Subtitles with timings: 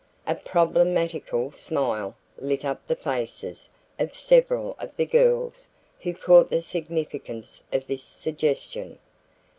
[0.25, 3.69] A problematical smile lit up the faces
[3.99, 8.97] of several of the girls who caught the significance of this suggestion.